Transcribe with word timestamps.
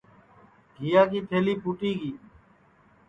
گھیا 0.79 1.01
کی 1.11 1.19
تھلی 1.29 1.53
پُھوٹی 1.61 1.91
گی 1.99 2.11